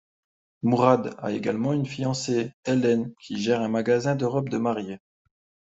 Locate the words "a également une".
1.19-1.85